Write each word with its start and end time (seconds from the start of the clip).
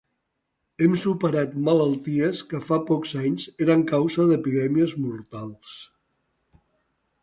Hem 0.85 0.95
superat 1.03 1.53
malalties 1.67 2.41
que 2.55 2.63
fa 2.71 2.81
pocs 2.89 3.13
anys 3.27 3.47
eren 3.67 3.87
causa 3.95 4.29
d’epidèmies 4.33 5.01
mortals. 5.07 5.81